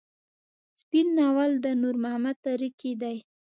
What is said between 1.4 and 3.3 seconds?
د نور محمد تره کي دی.